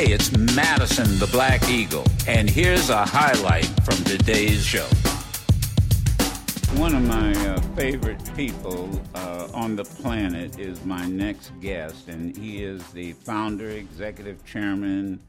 [0.00, 4.86] Hey, it's Madison the Black Eagle, and here's a highlight from today's show.
[6.80, 12.34] One of my uh, favorite people uh, on the planet is my next guest, and
[12.34, 15.20] he is the founder, executive chairman,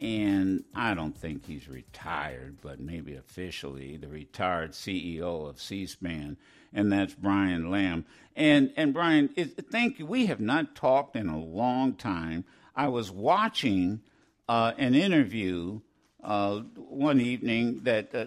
[0.00, 6.36] and I don't think he's retired, but maybe officially the retired CEO of C-SPAN,
[6.72, 8.04] and that's Brian Lamb.
[8.36, 10.06] And and Brian, thank you.
[10.06, 12.44] We have not talked in a long time.
[12.74, 14.00] I was watching
[14.48, 15.80] uh, an interview
[16.22, 18.26] uh, one evening that uh,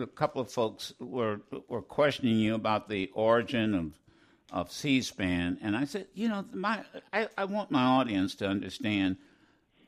[0.00, 3.98] a couple of folks were were questioning you about the origin of
[4.50, 9.16] of C-SPAN, and I said, you know, my I, I want my audience to understand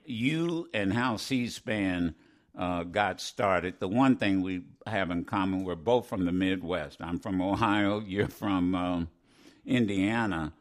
[0.05, 2.15] you and how C-SPAN
[2.57, 3.79] uh, got started.
[3.79, 7.01] The one thing we have in common, we're both from the Midwest.
[7.01, 8.01] I'm from Ohio.
[8.01, 9.09] You're from um,
[9.65, 10.53] Indiana.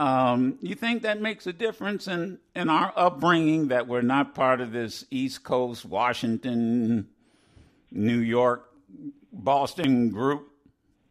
[0.00, 4.62] Um, you think that makes a difference in, in our upbringing that we're not part
[4.62, 7.06] of this East Coast, Washington,
[7.90, 8.72] New York,
[9.30, 10.48] Boston group?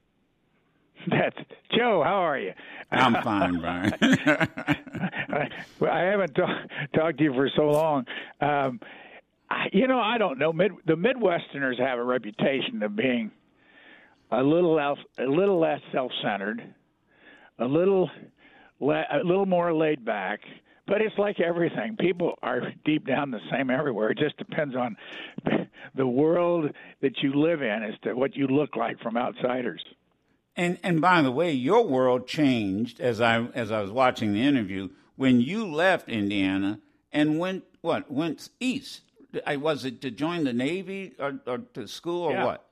[1.07, 1.37] That's
[1.71, 2.01] Joe.
[2.03, 2.53] How are you?
[2.89, 3.93] I'm fine, Brian.
[4.01, 5.49] I,
[5.87, 6.49] I haven't talk,
[6.95, 8.07] talked to you for so long.
[8.41, 8.79] Um,
[9.51, 10.51] I, you know, I don't know.
[10.51, 13.29] Mid, the Midwesterners have a reputation of being
[14.31, 16.73] a little else, a little less self-centered,
[17.59, 18.09] a little
[18.81, 20.41] a little more laid back.
[20.87, 21.97] But it's like everything.
[21.99, 24.09] People are deep down the same everywhere.
[24.09, 24.97] It just depends on
[25.95, 26.71] the world
[27.01, 29.83] that you live in as to what you look like from outsiders.
[30.55, 34.41] And and by the way, your world changed as I as I was watching the
[34.41, 36.79] interview when you left Indiana
[37.11, 39.01] and went what went east.
[39.45, 42.45] I was it to join the Navy or, or to school or yeah.
[42.45, 42.65] what?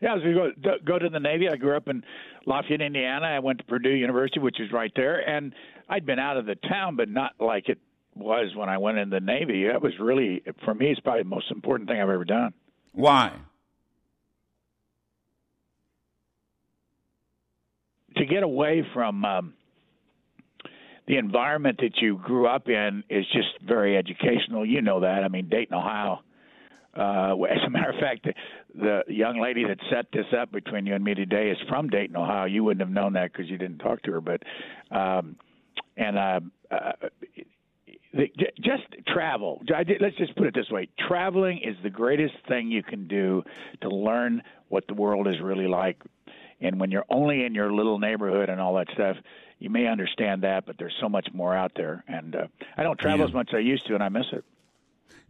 [0.00, 1.48] Yeah, I was going to go, go to the Navy.
[1.48, 2.04] I grew up in
[2.48, 3.26] Lafayette, Indiana.
[3.26, 5.54] I went to Purdue University, which is right there, and
[5.88, 7.78] I'd been out of the town, but not like it
[8.16, 9.66] was when I went in the Navy.
[9.70, 12.54] That was really, for me, it's probably the most important thing I've ever done.
[12.92, 13.32] Why?
[18.16, 19.54] To get away from um,
[21.06, 24.64] the environment that you grew up in is just very educational.
[24.64, 25.22] You know that.
[25.22, 26.20] I mean, Dayton, Ohio
[26.96, 28.26] uh, as a matter of fact,
[28.74, 31.88] the, the young lady that set this up between you and me today is from
[31.88, 32.46] Dayton, Ohio.
[32.46, 34.42] You wouldn't have known that because you didn't talk to her, but
[34.90, 35.36] um,
[35.96, 36.40] and uh,
[36.70, 36.92] uh,
[38.14, 39.62] just travel.
[40.00, 43.44] Let's just put it this way: traveling is the greatest thing you can do
[43.82, 46.02] to learn what the world is really like.
[46.60, 49.16] And when you're only in your little neighborhood and all that stuff,
[49.60, 52.04] you may understand that, but there's so much more out there.
[52.08, 53.26] And uh, I don't travel yeah.
[53.26, 54.44] as much as I used to, and I miss it.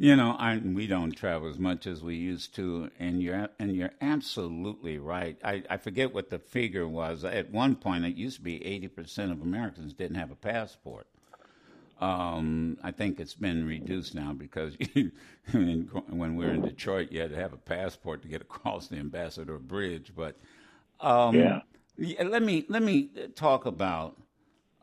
[0.00, 3.75] You know, I, we don't travel as much as we used to, and you're and
[3.75, 5.36] you're absolutely right.
[5.42, 7.25] I, I forget what the figure was.
[7.25, 11.08] At one point, it used to be eighty percent of Americans didn't have a passport.
[12.00, 14.76] Um, I think it's been reduced now because
[15.50, 18.98] when we were in Detroit, you had to have a passport to get across the
[18.98, 20.12] Ambassador Bridge.
[20.14, 20.37] But
[21.00, 21.62] um, yeah.
[22.22, 24.16] let me let me talk about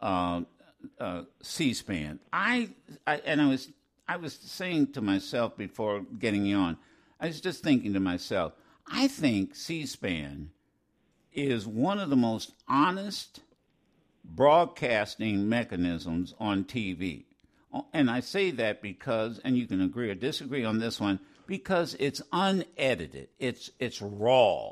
[0.02, 0.42] uh,
[1.00, 2.20] uh, C-SPAN.
[2.34, 2.72] I,
[3.08, 3.70] I and I was
[4.08, 6.78] I was saying to myself before getting you on,
[7.20, 8.54] I was just thinking to myself,
[8.88, 10.52] I think C SPAN
[11.34, 13.42] is one of the most honest
[14.24, 17.26] broadcasting mechanisms on TV.
[17.94, 21.96] And I say that because, and you can agree or disagree on this one, because
[22.00, 24.72] it's unedited, it's, it's raw.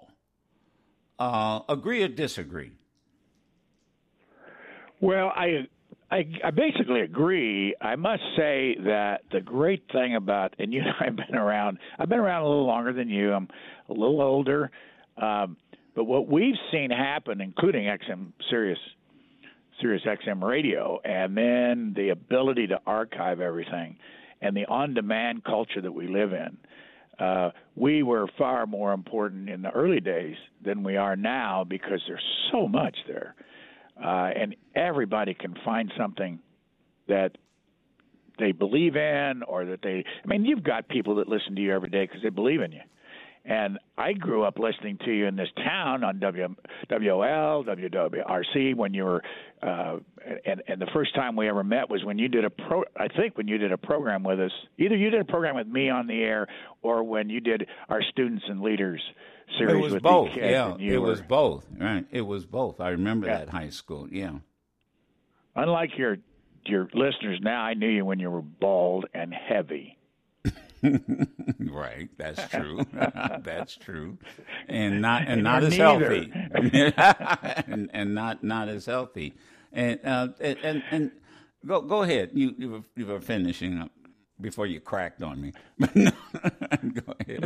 [1.19, 2.71] Uh, agree or disagree?
[4.99, 5.67] Well, I
[6.13, 7.75] I, I basically agree.
[7.81, 11.79] I must say that the great thing about and you know I've been around.
[11.97, 13.33] I've been around a little longer than you.
[13.33, 13.47] I'm
[13.89, 14.69] a little older,
[15.17, 15.57] um,
[15.95, 18.77] but what we've seen happen, including XM Sirius,
[19.81, 23.97] Sirius XM radio, and then the ability to archive everything,
[24.41, 26.57] and the on-demand culture that we live in.
[27.25, 32.01] Uh, we were far more important in the early days than we are now because
[32.07, 33.35] there's so much there
[34.01, 36.39] uh, and everybody can find something
[37.07, 37.37] that
[38.39, 41.73] they believe in or that they I mean you've got people that listen to you
[41.73, 42.81] every day because they believe in you.
[43.45, 46.55] And I grew up listening to you in this town on W
[46.89, 49.21] WOL, WWRC when you were
[49.61, 49.97] uh
[50.45, 53.07] and and the first time we ever met was when you did a pro I
[53.09, 54.51] think when you did a program with us.
[54.79, 56.47] Either you did a program with me on the air
[56.81, 59.01] or when you did our students and leaders
[59.57, 59.75] series.
[59.75, 60.35] It was both.
[60.35, 61.07] Yeah, it were...
[61.09, 61.65] was both.
[61.77, 62.05] Right.
[62.11, 62.79] It was both.
[62.79, 63.39] I remember yeah.
[63.39, 64.07] that high school.
[64.11, 64.33] Yeah.
[65.55, 66.17] Unlike your
[66.65, 69.97] your listeners now, I knew you when you were bald and heavy.
[71.59, 72.85] right, that's true.
[73.43, 74.17] that's true,
[74.67, 76.09] and not and, and not as neither.
[76.09, 76.31] healthy,
[77.67, 79.33] and, and not not as healthy,
[79.71, 81.11] and uh, and and
[81.65, 82.31] go go ahead.
[82.33, 83.91] You you were, you were finishing up.
[84.41, 85.53] before you cracked on me.
[85.79, 86.11] But no,
[86.93, 87.43] go ahead.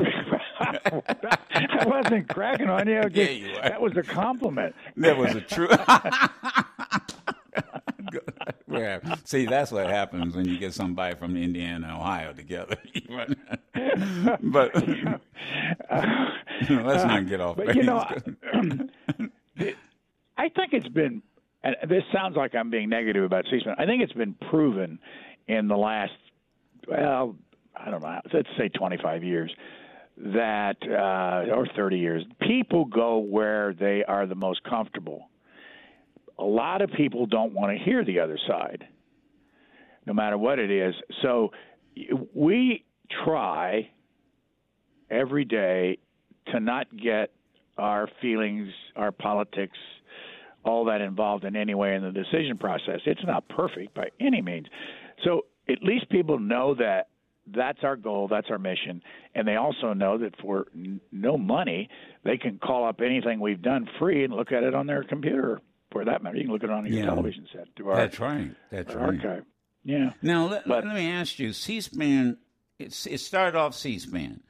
[0.68, 3.02] I wasn't cracking on you.
[3.14, 3.62] Yeah, you were.
[3.62, 4.75] That was a compliment.
[4.98, 5.69] That was a true.
[8.72, 9.00] yeah.
[9.24, 12.78] See, that's what happens when you get somebody from Indiana and Ohio together.
[14.42, 14.75] but
[16.70, 17.58] let's not get off.
[17.58, 18.06] But you know,
[20.38, 21.22] I think it's been,
[21.63, 23.75] and this sounds like I'm being negative about C-SPAN.
[23.78, 25.00] I think it's been proven
[25.48, 26.13] in the last,
[26.88, 27.36] well,
[27.75, 29.54] I don't know, let's say 25 years,
[30.18, 35.30] that uh, or 30 years, people go where they are the most comfortable.
[36.40, 38.88] A lot of people don't want to hear the other side,
[40.06, 40.96] no matter what it is.
[41.22, 41.52] So
[42.34, 42.84] we
[43.25, 43.90] try
[45.10, 45.98] every day
[46.52, 47.31] to not get
[47.78, 49.78] our feelings, our politics,
[50.63, 53.00] all that involved in any way in the decision process.
[53.06, 54.68] It's not perfect by any means.
[55.24, 57.08] So at least people know that
[57.54, 59.02] that's our goal, that's our mission,
[59.36, 61.90] and they also know that for n- no money,
[62.24, 65.62] they can call up anything we've done free and look at it on their computer.
[65.92, 67.06] For that matter, you can look at it on your Yeah.
[67.06, 67.74] television set.
[67.78, 68.52] To our, that's right.
[68.72, 69.06] That's right.
[69.24, 69.46] archive.
[69.86, 70.12] Yeah.
[70.22, 72.38] Now let, But- let me ask you: C-SPAN.
[72.78, 74.42] It's, it started off C-SPAN,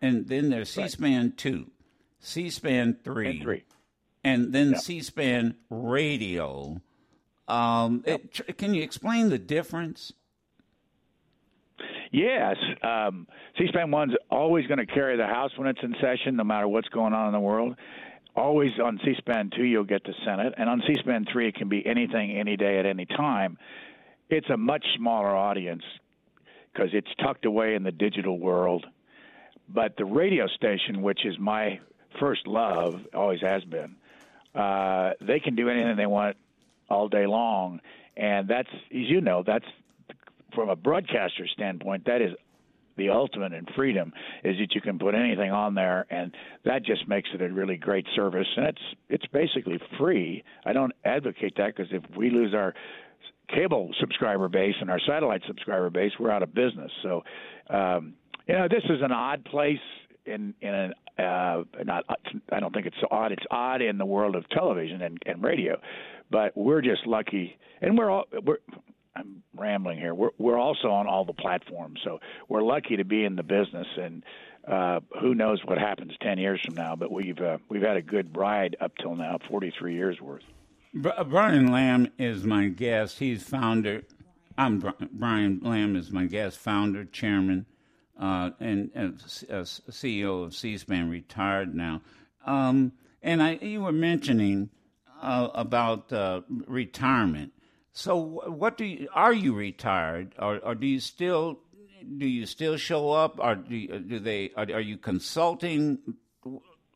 [0.00, 1.70] and then there's C-SPAN two,
[2.20, 3.64] C-SPAN three, And three.
[4.24, 4.78] and then Yeah.
[4.78, 6.80] C-SPAN radio.
[7.46, 10.12] Um, it, can you explain the difference?
[12.10, 13.26] Yes, um,
[13.58, 16.88] C-SPAN one's always going to carry the House when it's in session, no matter what's
[16.88, 17.76] going on in the world.
[18.34, 21.84] Always on C-SPAN two, you'll get the Senate, and on C-SPAN three, it can be
[21.84, 23.58] anything, any day, at any time.
[24.30, 25.82] It's a much smaller audience
[26.72, 28.86] because it's tucked away in the digital world.
[29.68, 31.80] But the radio station, which is my
[32.20, 33.96] first love, always has been,
[34.54, 36.36] uh, they can do anything they want
[36.88, 37.80] all day long,
[38.16, 39.66] and that's, as you know, that's
[40.54, 42.32] from a broadcaster standpoint, that is
[42.98, 44.12] the ultimate in freedom
[44.44, 46.34] is that you can put anything on there, and
[46.64, 48.48] that just makes it a really great service.
[48.56, 50.44] And it's it's basically free.
[50.66, 52.74] I don't advocate that because if we lose our
[53.54, 56.90] cable subscriber base and our satellite subscriber base, we're out of business.
[57.02, 57.22] So,
[57.70, 58.14] um,
[58.46, 59.78] you know, this is an odd place
[60.26, 62.04] in in an uh, not.
[62.52, 63.32] I don't think it's so odd.
[63.32, 65.80] It's odd in the world of television and, and radio,
[66.30, 68.58] but we're just lucky, and we're all we're.
[69.18, 70.14] I'm rambling here.
[70.14, 73.86] We're we're also on all the platforms, so we're lucky to be in the business.
[73.96, 74.24] And
[74.66, 76.94] uh, who knows what happens ten years from now?
[76.94, 80.42] But we've uh, we've had a good ride up till now, 43 years worth.
[80.94, 83.18] Brian Lamb is my guest.
[83.18, 84.04] He's founder.
[84.56, 84.82] I'm
[85.12, 87.66] Brian Lamb is my guest, founder, chairman,
[88.18, 92.02] uh, and uh, C- uh, CEO of C-SPAN, retired now.
[92.44, 92.92] Um,
[93.22, 94.70] and I, you were mentioning
[95.22, 97.52] uh, about uh, retirement.
[97.92, 99.08] So, what do you?
[99.12, 101.58] Are you retired, or, or do you still?
[102.16, 104.50] Do you still show up, or do you, do they?
[104.56, 105.98] Are, are you consulting?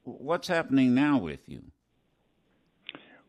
[0.05, 1.63] What's happening now with you?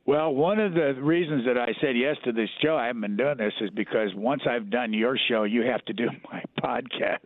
[0.06, 3.16] Well, one of the reasons that I said yes to this show, I haven't been
[3.16, 7.20] doing this, is because once I've done your show, you have to do my podcast.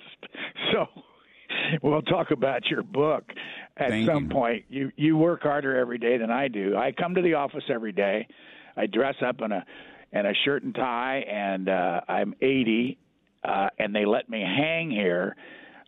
[0.72, 0.86] So
[1.82, 3.24] we'll talk about your book
[3.78, 4.30] at Thank some you.
[4.30, 4.66] point.
[4.70, 6.76] You you work harder every day than I do.
[6.78, 8.28] I come to the office every day.
[8.76, 9.66] I dress up in a
[10.12, 12.98] in a shirt and tie, and uh, I'm 80,
[13.44, 15.36] uh, and they let me hang here.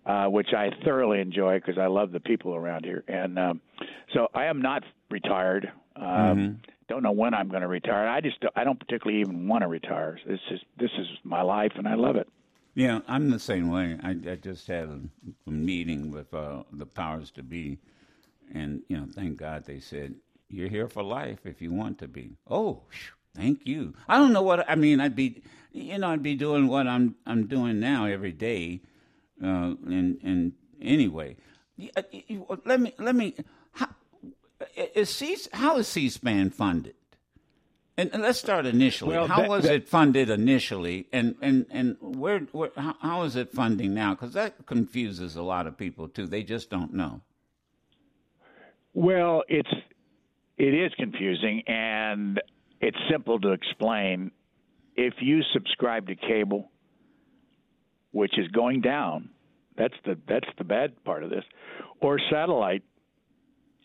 [0.06, 3.62] Uh, which I thoroughly enjoy because I love the people around here, and um,
[4.14, 5.72] so I am not retired.
[5.96, 8.08] Um, Don't know when I'm going to retire.
[8.08, 10.18] I just I don't particularly even want to retire.
[10.26, 12.28] This is this is my life, and I love it.
[12.74, 14.00] Yeah, I'm the same way.
[14.02, 15.00] I, I just had a,
[15.46, 17.78] a meeting with uh, the powers to be,
[18.52, 20.16] and you know, thank God they said
[20.48, 22.38] you're here for life if you want to be.
[22.50, 22.84] Oh,
[23.36, 23.94] thank you.
[24.08, 25.00] I don't know what I mean.
[25.00, 28.82] I'd be, you know, I'd be doing what I'm I'm doing now every day,
[29.44, 31.38] uh, and and anyway,
[31.96, 32.02] uh,
[32.66, 33.36] let me let me.
[33.74, 33.88] How,
[34.96, 36.96] is C, how is C-SPAN funded?
[37.98, 39.16] And, and let's start initially.
[39.16, 43.24] Well, how that- was that- it funded initially, and and and where, where how, how
[43.24, 44.14] is it funding now?
[44.16, 46.26] Because that confuses a lot of people too.
[46.26, 47.22] They just don't know.
[48.94, 49.70] Well, it's
[50.58, 52.42] it is confusing and
[52.82, 54.32] it's simple to explain.
[54.96, 56.72] If you subscribe to cable,
[58.12, 59.30] which is going down,
[59.78, 61.44] that's the that's the bad part of this,
[62.02, 62.84] or satellite,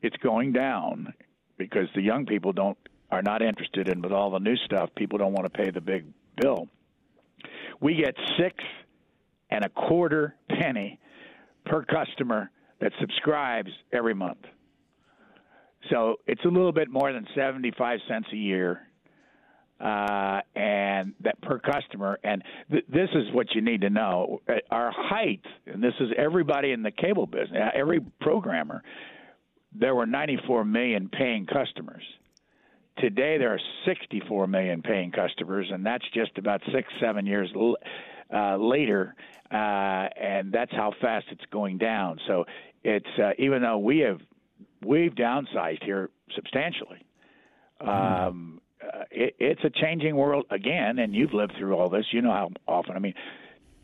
[0.03, 1.13] it's going down
[1.57, 2.77] because the young people don't
[3.11, 4.91] are not interested in with all the new stuff.
[4.97, 6.05] People don't want to pay the big
[6.41, 6.69] bill.
[7.81, 8.57] We get six
[9.51, 10.99] and a quarter penny
[11.65, 14.41] per customer that subscribes every month.
[15.91, 18.81] So it's a little bit more than 75 cents a year.
[19.81, 22.19] uh, and that per customer.
[22.23, 26.11] And th- this is what you need to know: uh, our height, and this is
[26.17, 28.83] everybody in the cable business, uh, every programmer.
[29.77, 32.05] There were 94 million paying customers.
[32.99, 37.51] Today there are 64 million paying customers, and that's just about six, seven years
[38.33, 39.17] uh, later,
[39.51, 42.21] uh, and that's how fast it's going down.
[42.29, 42.45] So
[42.85, 44.21] it's uh, even though we have
[44.85, 47.05] we've downsized here substantially.
[47.81, 52.07] Um, uh, it, it's a changing world again, and you've lived through all this.
[52.13, 52.97] You know how often.
[52.97, 53.15] I mean,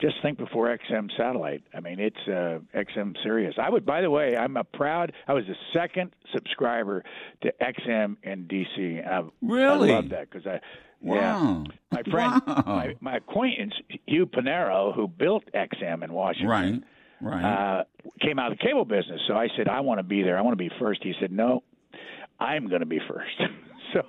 [0.00, 1.62] just think before XM satellite.
[1.74, 3.54] I mean, it's uh, XM Sirius.
[3.58, 5.12] I would, by the way, I'm a proud.
[5.28, 7.04] I was the second subscriber
[7.42, 9.06] to XM in DC.
[9.06, 10.60] I, really, I love that because I.
[11.02, 11.64] Wow.
[11.66, 12.62] Yeah, my friend, Wow.
[12.66, 13.72] my, my acquaintance
[14.06, 16.82] Hugh Panero, who built XM in Washington, Right.
[17.20, 17.44] Right.
[17.44, 17.84] uh,
[18.20, 19.20] came out of the cable business.
[19.28, 20.38] So I said, I want to be there.
[20.38, 21.02] I want to be first.
[21.02, 21.62] He said, No,
[22.38, 23.42] I'm going to be first.
[23.92, 24.02] so,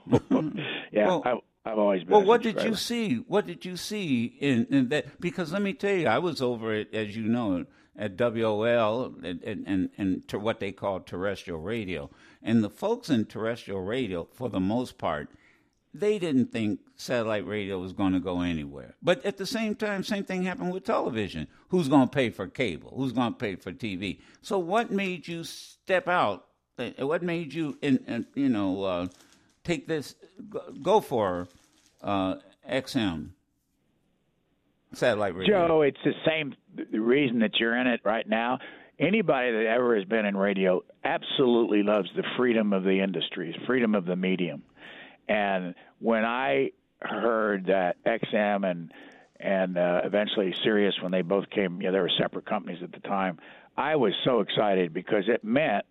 [0.91, 2.11] yeah, Well- I, I've always been.
[2.11, 3.17] Well, what did you see?
[3.27, 5.21] What did you see in, in that?
[5.21, 7.65] Because let me tell you, I was over it, as you know,
[7.95, 12.09] at WOL and, and, and, and to what they call terrestrial radio.
[12.41, 15.29] And the folks in terrestrial radio, for the most part,
[15.93, 18.95] they didn't think satellite radio was going to go anywhere.
[19.01, 21.47] But at the same time, same thing happened with television.
[21.69, 22.93] Who's going to pay for cable?
[22.95, 24.19] Who's going to pay for TV?
[24.41, 26.45] So what made you step out?
[26.79, 29.07] Uh, What made you, in, in, you know, uh,
[29.63, 30.15] take this,
[30.81, 31.47] go- for
[32.01, 32.35] uh,
[32.69, 33.31] XM
[34.93, 35.67] satellite radio?
[35.67, 36.55] Joe, it's the same
[36.91, 38.59] reason that you're in it right now.
[38.99, 43.95] Anybody that ever has been in radio absolutely loves the freedom of the industry, freedom
[43.95, 44.63] of the medium.
[45.27, 48.91] And when I heard that XM and
[49.39, 52.91] and uh, eventually Sirius, when they both came, you know, they were separate companies at
[52.91, 53.39] the time.
[53.75, 55.85] I was so excited because it meant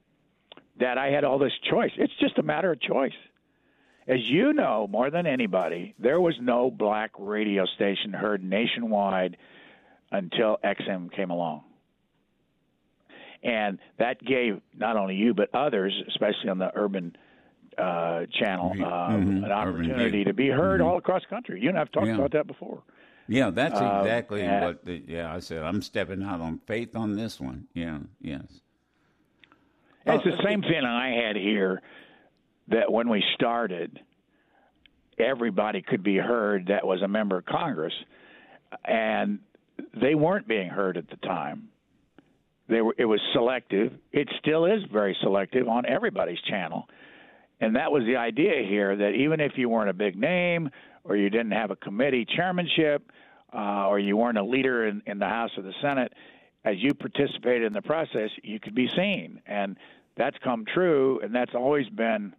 [0.78, 1.90] that I had all this choice.
[1.96, 3.12] It's just a matter of choice.
[4.06, 9.37] As you know more than anybody, there was no black radio station heard nationwide
[10.12, 11.64] until XM came along.
[13.42, 17.16] And that gave not only you but others, especially on the urban
[17.80, 20.25] uh, channel, uh, mhm, an opportunity View.
[20.25, 21.60] to be heard all across the country.
[21.60, 22.14] You and I've talked Yeah.
[22.16, 22.82] about that before.
[23.28, 24.84] Yeah, that's Um, exactly and- what.
[24.84, 27.66] The, yeah, I said I'm stepping out on faith on this one.
[27.75, 28.60] Yeah, yes.
[30.06, 31.82] It's Uh, the same feeling I had here
[32.68, 34.00] that when we started,
[35.18, 37.94] everybody could be heard that was a member of Congress,
[38.84, 39.40] and
[39.94, 41.68] they weren't being heard at the time.
[42.68, 42.94] They were.
[42.96, 43.92] It was selective.
[44.12, 46.88] It still is very selective on everybody's channel,
[47.60, 48.96] and that was the idea here.
[48.96, 50.70] That even if you weren't a big name,
[51.04, 53.10] or you didn't have a committee chairmanship,
[53.52, 56.12] uh, or you weren't a leader in, in the House or the Senate,
[56.64, 59.76] as you participated in the process, you could be seen, and
[60.16, 62.34] that's come true, and that's always been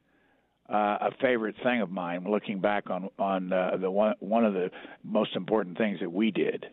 [0.70, 2.24] uh, a favorite thing of mine.
[2.30, 4.72] Looking back on on uh, the one one of the
[5.04, 6.68] most important things that we did.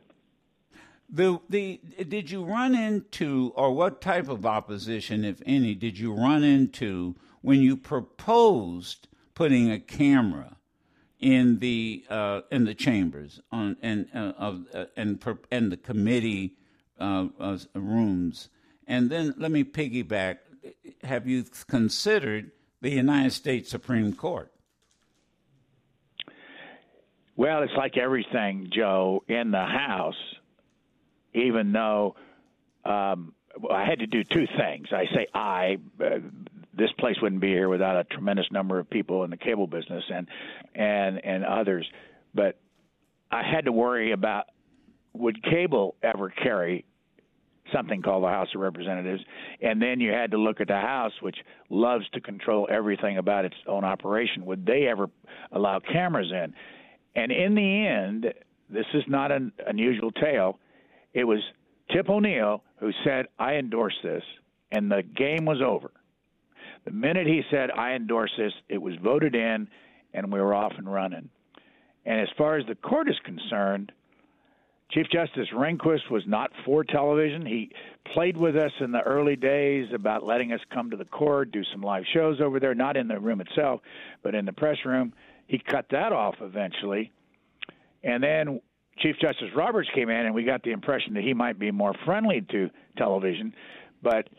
[1.10, 6.12] The the did you run into or what type of opposition, if any, did you
[6.12, 10.56] run into when you proposed putting a camera
[11.20, 15.76] in the uh, in the chambers on and uh, of uh, and per- and the
[15.76, 16.54] committee
[16.98, 18.48] uh, uh, rooms?
[18.86, 20.38] And then let me piggyback.
[21.02, 24.50] Have you considered the United States Supreme Court?
[27.36, 30.16] Well, it's like everything, Joe, in the House.
[31.34, 32.16] Even though
[32.84, 33.34] um,
[33.70, 34.88] I had to do two things.
[34.92, 35.78] I say I.
[36.78, 40.04] This place wouldn't be here without a tremendous number of people in the cable business
[40.14, 40.28] and
[40.74, 41.86] and and others.
[42.34, 42.58] But
[43.30, 44.44] I had to worry about
[45.12, 46.84] would cable ever carry
[47.72, 49.22] something called the House of Representatives,
[49.60, 51.36] and then you had to look at the House, which
[51.68, 54.46] loves to control everything about its own operation.
[54.46, 55.10] Would they ever
[55.52, 56.54] allow cameras in?
[57.14, 58.32] And in the end,
[58.70, 60.58] this is not an unusual tale.
[61.12, 61.40] It was
[61.90, 64.22] Tip O'Neill who said, "I endorse this,"
[64.70, 65.90] and the game was over.
[66.88, 69.68] The minute he said, "I endorse this," it was voted in,
[70.14, 71.28] and we were off and running.
[72.06, 73.92] And as far as the court is concerned,
[74.90, 77.44] Chief Justice Rehnquist was not for television.
[77.44, 77.72] He
[78.06, 81.62] played with us in the early days about letting us come to the court, do
[81.64, 83.82] some live shows over there, not in the room itself,
[84.22, 85.12] but in the press room.
[85.46, 87.12] He cut that off eventually.
[88.02, 88.62] And then
[88.96, 91.92] Chief Justice Roberts came in, and we got the impression that he might be more
[92.06, 93.54] friendly to television.
[94.02, 94.30] But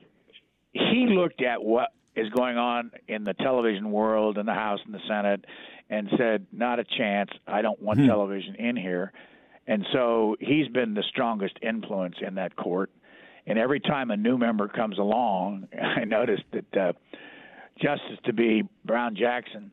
[0.73, 4.93] he looked at what is going on in the television world, in the House and
[4.93, 5.45] the Senate,
[5.89, 7.29] and said, not a chance.
[7.47, 9.11] I don't want television in here.
[9.67, 12.91] And so he's been the strongest influence in that court.
[13.45, 16.93] And every time a new member comes along, I noticed that uh,
[17.81, 19.71] Justice to be Brown Jackson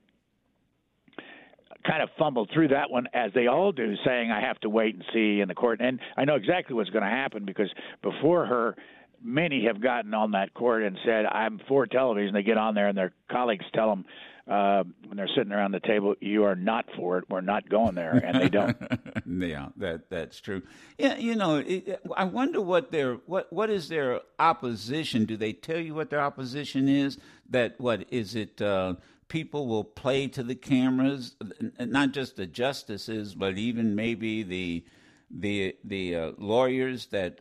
[1.87, 4.95] kind of fumbled through that one as they all do, saying I have to wait
[4.95, 5.81] and see in the court.
[5.81, 7.71] And I know exactly what's going to happen because
[8.03, 8.77] before her,
[9.23, 12.35] many have gotten on that court and said I'm for television.
[12.35, 14.05] They get on there and their colleagues tell them
[14.49, 17.25] uh, when they're sitting around the table, you are not for it.
[17.29, 18.77] We're not going there, and they don't.
[19.27, 20.63] yeah, that that's true.
[20.99, 25.25] Yeah, you know, it, I wonder what their what what is their opposition?
[25.25, 27.19] Do they tell you what their opposition is?
[27.51, 28.63] That what is it?
[28.63, 28.95] Uh,
[29.27, 31.35] people will play to the cameras,
[31.81, 34.85] not just the justices, but even maybe the
[35.29, 37.41] the the uh, lawyers that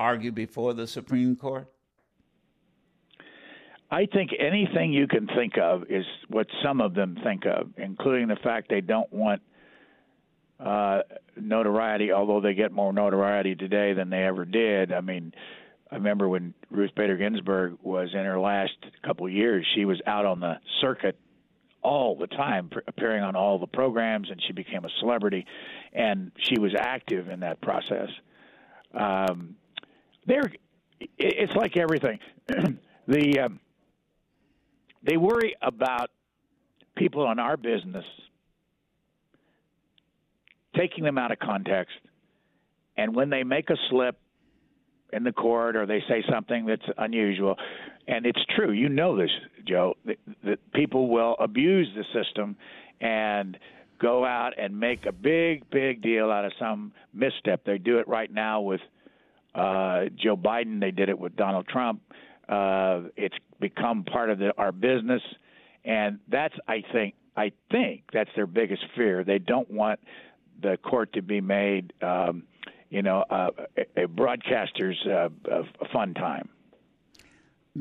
[0.00, 1.68] argue before the Supreme Court.
[3.90, 8.28] I think anything you can think of is what some of them think of, including
[8.28, 9.42] the fact they don't want
[10.58, 11.00] uh,
[11.36, 14.92] notoriety, although they get more notoriety today than they ever did.
[14.92, 15.34] I mean,
[15.90, 20.00] I remember when Ruth Bader Ginsburg was in her last couple of years, she was
[20.06, 21.18] out on the circuit
[21.82, 25.44] all the time, appearing on all the programs, and she became a celebrity,
[25.92, 28.08] and she was active in that process.
[28.94, 29.56] Um,
[30.30, 30.52] there,
[31.18, 32.18] it's like everything.
[33.08, 33.60] the um,
[35.02, 36.10] they worry about
[36.96, 38.04] people in our business
[40.76, 41.94] taking them out of context.
[42.96, 44.18] And when they make a slip
[45.12, 47.56] in the court or they say something that's unusual,
[48.06, 49.30] and it's true, you know this,
[49.66, 52.56] Joe, that, that people will abuse the system
[53.00, 53.58] and
[54.00, 57.64] go out and make a big, big deal out of some misstep.
[57.64, 58.80] They do it right now with
[59.54, 60.80] uh, Joe Biden.
[60.80, 62.00] They did it with Donald Trump.
[62.48, 65.22] Uh, it's become part of the, our business,
[65.84, 69.24] and that's I think I think that's their biggest fear.
[69.24, 70.00] They don't want
[70.60, 72.44] the court to be made, um,
[72.90, 73.50] you know, uh,
[73.96, 76.48] a, a broadcaster's uh, a fun time.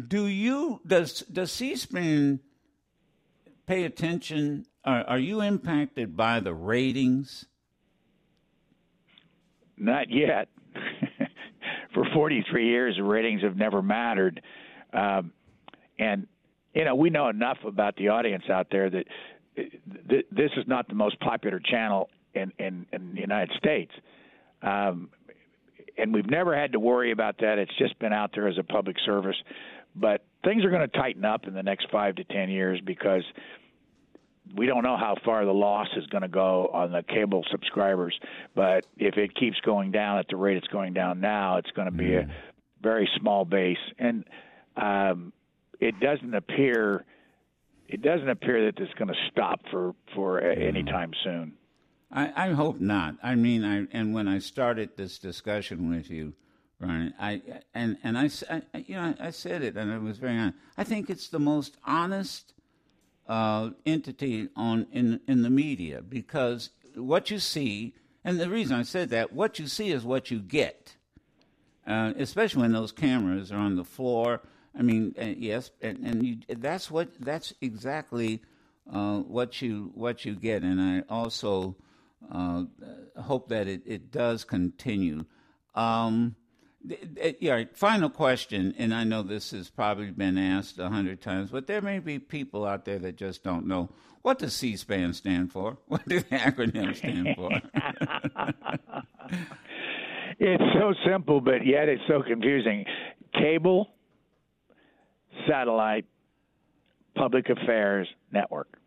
[0.08, 2.40] Do you does does C-SPAN
[3.66, 4.66] pay attention?
[4.86, 7.46] Are, are you impacted by the ratings?
[9.78, 10.50] Not yet.
[12.00, 14.42] for 43 years, the ratings have never mattered.
[14.94, 15.34] Um,
[15.98, 16.28] and,
[16.74, 19.06] you know, we know enough about the audience out there that
[19.56, 23.92] th- this is not the most popular channel in, in, in the United States.
[24.62, 25.10] Um,
[25.98, 27.58] and we've never had to worry about that.
[27.58, 29.36] It's just been out there as a public service.
[29.94, 33.24] But things are going to tighten up in the next five to 10 years because–
[34.56, 38.18] we don't know how far the loss is going to go on the cable subscribers,
[38.56, 41.86] but if it keeps going down at the rate it's going down now, it's going
[41.86, 42.28] to be mm.
[42.28, 42.34] a
[42.82, 44.26] very small base, and
[44.78, 45.34] um,
[45.80, 47.06] it doesn't appear
[47.88, 50.68] it doesn't appear that it's going to stop for for mm.
[50.68, 51.54] any time soon.
[52.12, 53.16] I, I hope not.
[53.22, 56.34] I mean, I and when I started this discussion with you,
[56.80, 57.42] Ryan, I
[57.74, 60.58] and and I, I you know I said it, and I was very honest.
[60.78, 62.54] I think it's the most honest
[63.30, 67.94] uh, entity on in in the media because what you see,
[68.26, 70.96] and the reason I said that, what you see is what you get,
[71.88, 74.42] uh, especially when those cameras are on the floor.
[74.78, 78.42] I mean, uh, yes, and, and you, that's what that's exactly
[78.92, 81.76] uh, what you what you get, and I also
[82.32, 82.64] uh,
[83.16, 85.26] hope that it, it does continue.
[85.76, 86.36] Um,
[87.40, 91.68] yeah, final question, and I know this has probably been asked a hundred times, but
[91.68, 93.90] there may be people out there that just don't know
[94.22, 95.78] what does C-SPAN stand for.
[95.88, 97.50] What do the acronym stand for?
[100.40, 102.86] it's so simple, but yet it's so confusing.
[103.34, 103.90] Cable,
[105.48, 106.06] satellite,
[107.16, 108.78] public affairs network.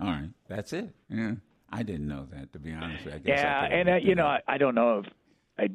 [0.00, 0.94] All right, that's it.
[1.08, 1.34] Yeah,
[1.70, 3.06] I didn't know that to be honest.
[3.06, 5.06] I yeah, and uh, you know, I, I don't know if
[5.58, 5.68] I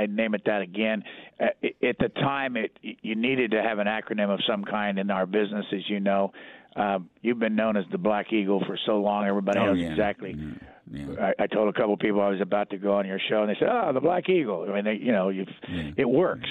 [0.00, 1.04] I'd name it that again.
[1.38, 1.46] Uh,
[1.82, 5.26] at the time, it you needed to have an acronym of some kind in our
[5.26, 6.32] business, as you know.
[6.76, 9.90] Uh, you've been known as the Black Eagle for so long; everybody oh, knows yeah.
[9.90, 10.34] exactly.
[10.36, 10.54] Yeah.
[10.92, 11.32] Yeah.
[11.38, 13.42] I, I told a couple of people I was about to go on your show,
[13.42, 15.48] and they said, "Oh, the Black Eagle." I mean, they, you know, you've,
[15.96, 16.48] it works.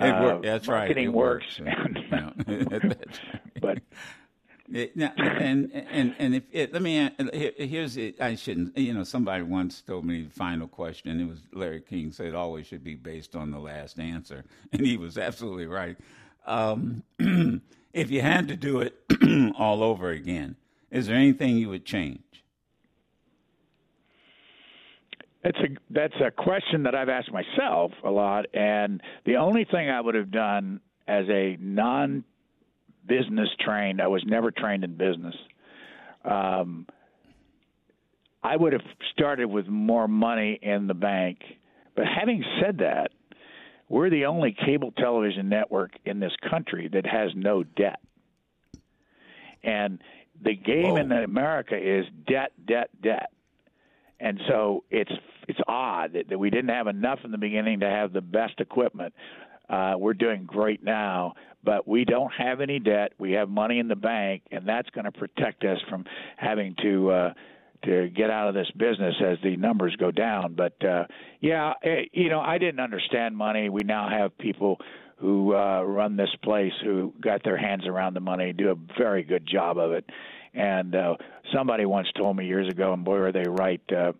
[0.00, 0.46] It uh, works.
[0.46, 0.78] That's right.
[0.78, 1.60] Marketing works.
[1.60, 2.00] works.
[3.60, 3.78] but
[4.68, 9.42] now, and and and if it, let me here's it, I shouldn't you know somebody
[9.42, 13.34] once told me the final question it was Larry King said always should be based
[13.34, 15.96] on the last answer and he was absolutely right.
[16.46, 17.02] Um,
[17.92, 19.00] if you had to do it
[19.58, 20.56] all over again,
[20.90, 22.20] is there anything you would change?
[25.42, 29.88] That's a that's a question that I've asked myself a lot, and the only thing
[29.88, 32.24] I would have done as a non
[33.08, 34.00] business trained.
[34.00, 35.34] I was never trained in business.
[36.24, 36.86] Um,
[38.42, 41.38] I would have started with more money in the bank.
[41.96, 43.10] But having said that,
[43.88, 48.00] we're the only cable television network in this country that has no debt.
[49.64, 49.98] And
[50.40, 50.96] the game Whoa.
[50.96, 53.30] in America is debt, debt, debt,
[54.20, 55.10] and so it's
[55.48, 58.60] it's odd that, that we didn't have enough in the beginning to have the best
[58.60, 59.14] equipment.
[59.68, 61.34] Uh, we're doing great now,
[61.68, 63.12] but we don't have any debt.
[63.18, 66.06] We have money in the bank, and that's going to protect us from
[66.38, 67.34] having to uh,
[67.84, 70.54] to get out of this business as the numbers go down.
[70.54, 71.04] But uh,
[71.42, 73.68] yeah, eh, you know, I didn't understand money.
[73.68, 74.78] We now have people
[75.18, 79.22] who uh, run this place who got their hands around the money, do a very
[79.22, 80.08] good job of it.
[80.54, 81.16] And uh,
[81.54, 83.82] somebody once told me years ago, and boy, were they right.
[83.92, 84.12] Uh,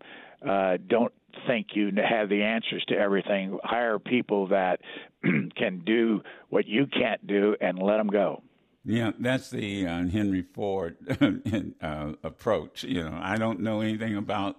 [0.47, 1.15] uh, don't
[1.46, 3.59] think you have the answers to everything.
[3.62, 4.81] Hire people that
[5.22, 8.42] can do what you can't do, and let them go.
[8.85, 10.96] Yeah, that's the uh, Henry Ford
[11.83, 12.85] uh, approach.
[12.85, 14.57] You know, I don't know anything about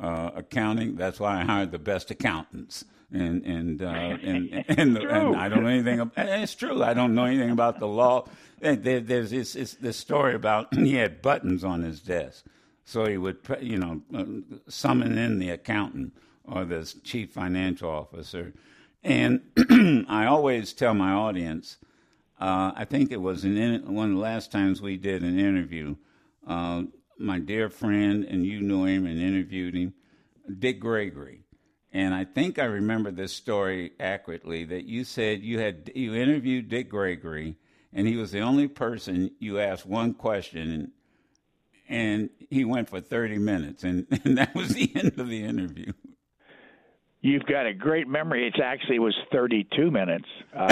[0.00, 0.96] uh, accounting.
[0.96, 2.84] That's why I hired the best accountants.
[3.12, 6.00] And and uh, and and, the, and, I don't know anything.
[6.00, 6.82] About, it's true.
[6.82, 8.28] I don't know anything about the law.
[8.60, 12.46] There, there's this, this, this story about he had buttons on his desk,
[12.86, 14.24] so he would you know uh,
[14.68, 18.54] summon in the accountant or the chief financial officer.
[19.04, 19.42] And
[20.08, 21.76] I always tell my audience
[22.38, 25.96] uh, I think it was in, one of the last times we did an interview.
[26.46, 26.84] Uh,
[27.18, 29.94] my dear friend, and you knew him and interviewed him,
[30.58, 31.44] Dick Gregory.
[31.92, 36.68] And I think I remember this story accurately that you said you had you interviewed
[36.68, 37.56] Dick Gregory,
[37.90, 40.92] and he was the only person you asked one question,
[41.88, 45.92] and, he went for 30 minutes, and, and that was the end of the interview.
[47.22, 48.46] You've got a great memory.
[48.46, 50.68] It actually was 32 minutes, um,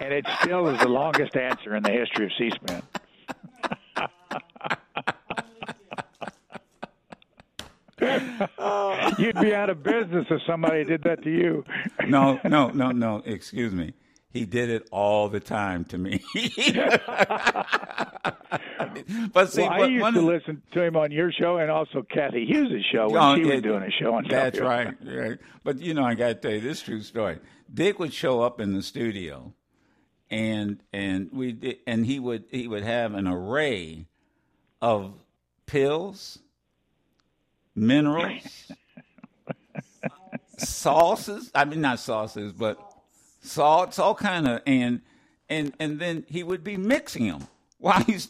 [0.00, 2.82] and it still is the longest answer in the history of C-SPAN.
[9.18, 11.64] You'd be out of business if somebody did that to you.
[12.06, 13.22] no, no, no, no.
[13.24, 13.94] Excuse me.
[14.32, 16.22] He did it all the time to me.
[19.32, 22.44] but see, well, I used to listen to him on your show and also Cathy
[22.46, 24.26] Hughes' show when oh, she was doing a show on.
[24.28, 25.38] That's right, right.
[25.64, 27.38] But you know, I got to tell you this true story.
[27.72, 29.52] Dick would show up in the studio,
[30.30, 34.06] and and we and he would he would have an array
[34.80, 35.14] of
[35.66, 36.38] pills,
[37.74, 38.70] minerals,
[40.58, 41.50] sauces.
[41.54, 42.78] I mean, not sauces, but
[43.40, 45.00] salts, all kind of, and
[45.48, 48.28] and and then he would be mixing them while he's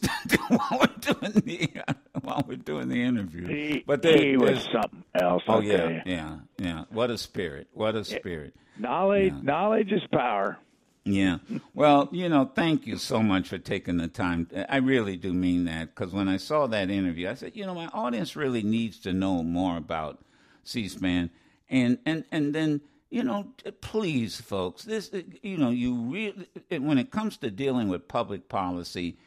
[0.49, 1.83] while we're doing the
[2.21, 3.47] while we're doing the interview.
[3.47, 5.43] He, but there, he was something else.
[5.47, 6.83] Oh yeah, yeah, yeah.
[6.89, 7.67] What a spirit!
[7.73, 8.55] What a spirit!
[8.77, 9.41] Knowledge, yeah.
[9.41, 10.57] knowledge is power.
[11.03, 11.37] Yeah.
[11.73, 14.49] Well, you know, thank you so much for taking the time.
[14.67, 17.75] I really do mean that because when I saw that interview, I said, you know,
[17.75, 20.19] my audience really needs to know more about
[20.63, 21.29] C-SPAN,
[21.69, 23.47] and and and then you know,
[23.79, 26.47] please, folks, this, you know, you really,
[26.79, 29.17] when it comes to dealing with public policy,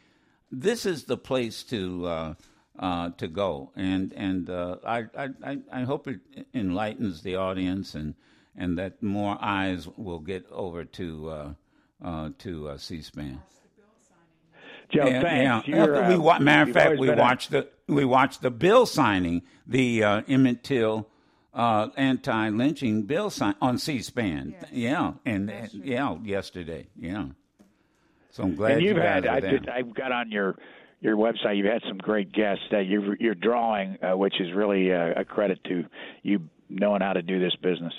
[0.51, 2.33] this is the place to uh,
[2.77, 6.19] uh, to go, and and uh, I, I I hope it
[6.53, 8.15] enlightens the audience, and
[8.55, 11.53] and that more eyes will get over to uh,
[12.03, 13.41] uh, to uh, C-SPAN.
[14.89, 15.67] Joe, and, thanks.
[15.67, 17.51] Yeah, we, matter of fact, we watched a...
[17.51, 21.07] the we watched the bill signing, the Emmett Till
[21.53, 24.55] uh, anti-lynching bill sign on C-SPAN.
[24.59, 24.69] Yes.
[24.71, 26.87] Yeah, and, and yeah, yesterday.
[26.95, 27.27] Yeah.
[28.31, 29.27] So I'm glad and you've you had.
[29.27, 30.55] I did, I got on your
[31.01, 31.57] your website.
[31.57, 32.63] You've had some great guests.
[32.71, 35.85] That you're you're drawing, uh, which is really uh, a credit to
[36.23, 37.93] you knowing how to do this business.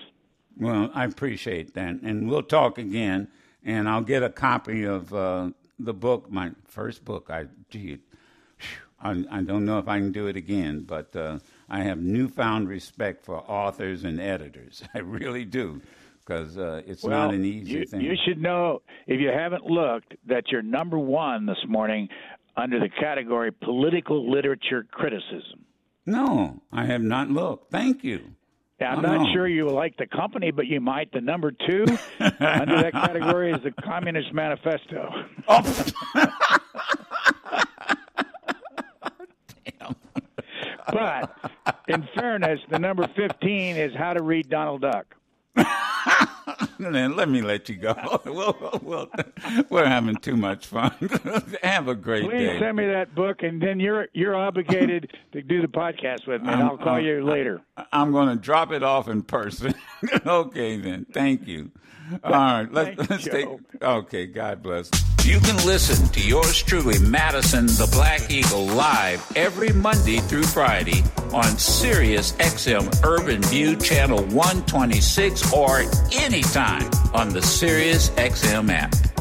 [0.59, 3.29] Well, I appreciate that, and we'll talk again.
[3.65, 7.29] And I'll get a copy of uh, the book, my first book.
[7.31, 7.99] I gee,
[9.01, 12.69] I, I don't know if I can do it again, but uh, I have newfound
[12.69, 14.83] respect for authors and editors.
[14.95, 15.83] I really do,
[16.25, 18.01] because uh, it's well, not an easy you, thing.
[18.01, 22.09] You should know, if you haven't looked, that you're number one this morning
[22.57, 25.65] under the category political literature criticism.
[26.07, 27.71] No, I have not looked.
[27.71, 28.35] Thank you.
[28.81, 29.33] Yeah, I'm oh, not no.
[29.33, 31.13] sure you like the company, but you might.
[31.13, 31.85] The number two
[32.19, 35.09] under that category is the Communist Manifesto.
[35.47, 35.85] Oh.
[40.93, 41.37] but
[41.87, 45.15] in fairness, the number 15 is How to Read Donald Duck.
[46.79, 47.95] then let me let you go.
[48.25, 49.11] we'll, we'll,
[49.69, 50.93] we're having too much fun.
[51.63, 52.49] Have a great Please day.
[52.51, 56.43] Please send me that book, and then you're you're obligated to do the podcast with
[56.43, 56.53] me.
[56.53, 57.61] And I'll call I'm, you later.
[57.93, 59.75] I'm going to drop it off in person.
[60.27, 61.07] okay, then.
[61.13, 61.71] Thank you.
[62.25, 63.49] All right, let's, let's take.
[63.81, 64.91] Okay, God bless.
[65.25, 71.05] You can listen to yours truly, Madison the Black Eagle, live every Monday through Friday
[71.33, 79.12] on Sirius XM Urban View Channel 126 or anytime on the Sirius XM app.